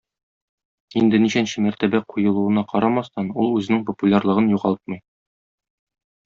Инде 1.01 1.19
ничәнче 1.25 1.63
мәртәбә 1.65 2.01
куелуына 2.13 2.63
карамастан, 2.71 3.29
ул 3.45 3.53
үзенең 3.59 3.85
популярлыгын 3.91 4.51
югалтмый. 4.57 5.03